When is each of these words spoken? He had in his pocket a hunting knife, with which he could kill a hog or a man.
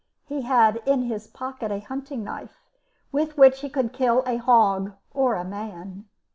He 0.25 0.41
had 0.41 0.81
in 0.87 1.03
his 1.03 1.27
pocket 1.27 1.69
a 1.71 1.79
hunting 1.79 2.23
knife, 2.23 2.59
with 3.11 3.37
which 3.37 3.59
he 3.61 3.69
could 3.69 3.93
kill 3.93 4.23
a 4.25 4.37
hog 4.37 4.93
or 5.13 5.35
a 5.35 5.43
man. 5.45 6.05